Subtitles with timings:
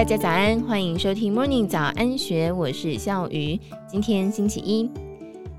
[0.00, 3.60] 大家早安，欢迎收听 Morning 早安学，我是笑鱼。
[3.86, 4.88] 今天星期一，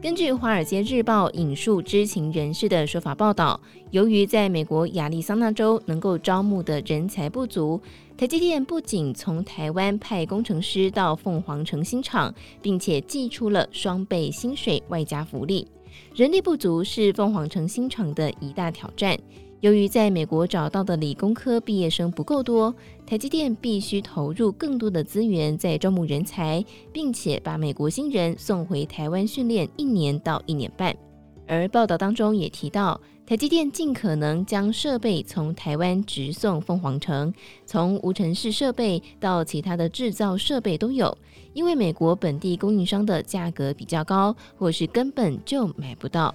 [0.02, 7.80] 根据《华尔街日报》引述知情人士的说法报道，由于在美国亚利桑那州能够招募的人才不足，
[8.18, 12.34] 台积电不仅从台湾派工程师到凤凰城新厂，
[12.64, 15.68] 并且寄出了双倍薪水外加福利。
[16.16, 19.16] 人力不足是凤凰城新厂的一大挑战。
[19.62, 22.74] 由于在美国找到的理工科毕业生不够多，
[23.06, 30.96] 台积电必须投入更多的资源在招募人才，并且把美国新人送回台湾训练一年到一年半。
[31.47, 37.31] 而报道当中也提到，台积电尽可能将设备从台湾直送凤凰城，
[37.64, 41.16] 从无尘室设备到其他的制造设备都有，
[41.53, 46.34] 因为美国本地供应商的价格比较高，或是根本就买不到。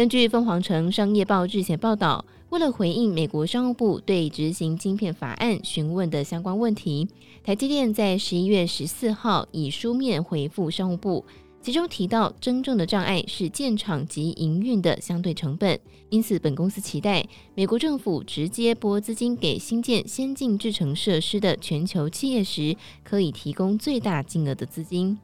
[0.00, 7.06] 根据凤凰城商业报日前报道，为了回应美国商务部对执行晶片法案询问的相关问题，
[7.44, 11.22] 台积电在十一月十四号以书面回复商务部，
[11.60, 17.22] 其中提到真正的障碍是建厂及营运的相对成本，因此本公司期待
[17.54, 25.18] 美国政府直接拨资金给新建先进制程设施的全球企业时，可以提供最大金额的资金。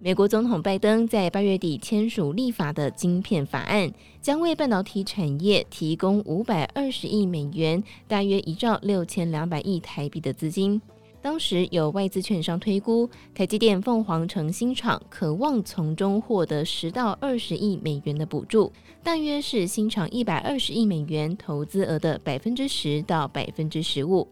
[0.00, 10.80] 美国总统拜登在八月底签署立法的晶片法案，将为半导体产业提供五百二十亿美元，大约一兆六千两百亿台币的资金。
[11.20, 24.28] 当时有外资券商推估，台积电凤凰城新厂可望从中获得十到二十亿美元的补助，大约是新厂一百二十亿美元投资额的百分之十到百分之十五。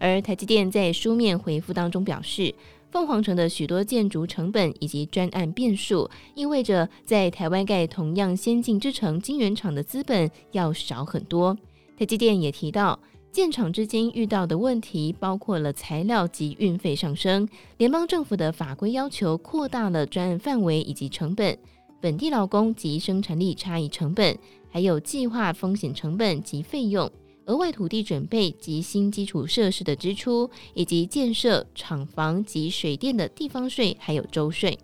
[0.00, 2.54] 而台积电在书面回复当中表示，
[2.90, 11.56] 凤凰城的许多建筑成本以及专案变数，意味着在台湾盖同样先进之城晶圆厂的资本要少很多。
[11.98, 12.98] 台积电也提到，
[13.30, 21.56] 建厂至今遇到的问题包括了材料及运费上升，联邦政府的法规要求扩大了专案范围以及成本，
[22.00, 24.36] 本地劳工及生产力差异成本，
[24.70, 27.10] 还有计划风险成本及费用。
[27.48, 34.78] 额外土地准备及新基础设施的支出，以及建设厂房及水电的地方税，还有州税。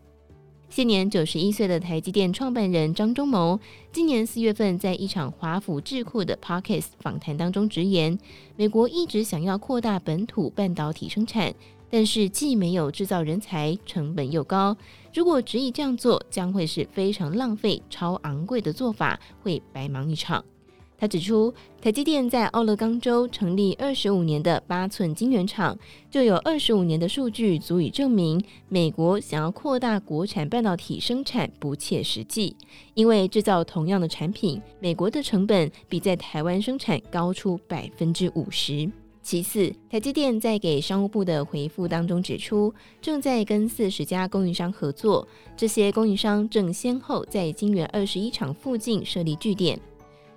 [0.71, 3.61] 现年九十一岁的台积电创办人张忠谋，
[3.93, 8.19] 今年四月份在一场华府智库的 Podcast 访谈当中直言，
[8.57, 11.55] 美国一直想要扩大本土半导体生产，
[11.91, 14.75] 但是既没有制造人才，成本又高。
[15.13, 20.43] 如果执意这样做，将会是非常浪费、超昂贵的做法，会白忙一场。
[20.97, 25.77] 他指出，台积电在奥勒冈州成立二十五年的八寸晶圆厂，
[26.11, 32.57] 就有二十五年的数据足以证明，美国想要扩大国产半导体生产不切实际。
[32.95, 38.89] 因为制造同样的产品，美国的成本比在台湾生产高出百分之五十。
[39.21, 49.79] 其次，台积电在给商务部的回复当中指出，正在跟四十家供应商合作，这些供应商正先后在晶圆二十一厂附近设立据点。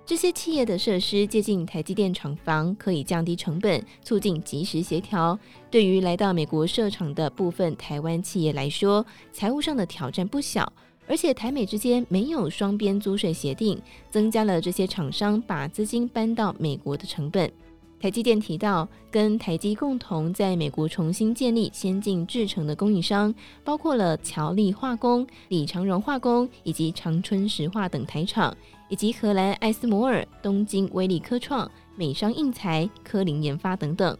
[0.08, 5.38] 这些企业的设施接近台积电厂房，可以降低成本，促进及时协调。
[5.70, 10.72] 对于来到美国设厂的部分台湾企业来说，财务上的挑战不小。
[11.06, 13.78] 而且台美之间没有双边租税协定，
[14.10, 17.52] 增加了这些厂商把资金搬到美国的成本。
[18.00, 28.56] 台积电提到，跟台积共同在美国重新建立先进制程的供应商，包括了乔力化工、李长荣化工以及长春石化等台厂，
[28.88, 34.16] 以及荷兰艾斯摩尔、东京威力科创、美商印材、科林研发等等。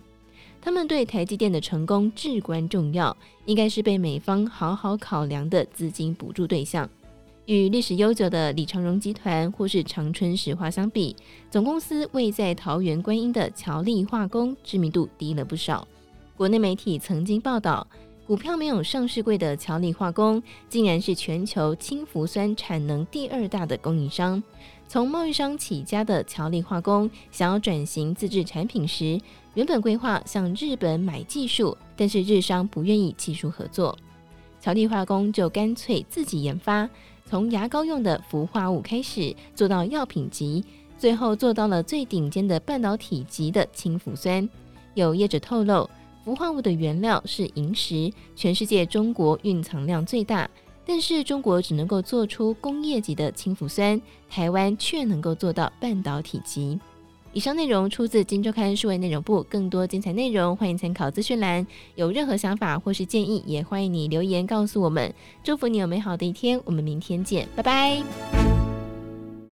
[0.60, 6.90] 他们对台积电的成功至关重要，应该是被美方好好考量的资金补助对象。
[7.48, 11.16] 与历史悠久的李长荣集团或是长春石化相比，
[11.50, 15.88] 总公司位在桃园观音的乔力化工知名度低了不少。
[16.36, 17.86] 国内媒体曾经报道，
[18.26, 24.42] 股票没有上市柜的乔力化工，竟然是全球氢氟酸产能第二大的供应商。
[24.86, 29.18] 从贸易商起家的乔力化工，想要转型自制产品时，
[29.54, 33.96] 原本规划向日本买技术，但是日商不愿意技术合作，
[34.60, 36.86] 乔力化工就干脆自己研发。
[37.28, 40.64] 从牙膏用的氟化物开始做到药品级，
[40.96, 44.48] 最后做到了最顶尖的半导体级的氢氟酸。
[44.94, 45.86] 有业者透露，
[46.24, 50.48] 氟化物的原料是萤石，全世界中国蕴藏量最大，
[50.86, 54.00] 但是中国只能够做出工业级的氢氟酸，
[54.30, 56.80] 台湾却能够做到半导体级。
[57.32, 61.66] 以上内容出自《金周刊》数位内容部，更多精彩内容欢迎参考资讯栏。
[61.94, 65.12] 有任何想法或是建议，也欢迎你留言告诉我们。
[65.44, 68.57] 祝福你有美好的一天，我们明天见，拜拜。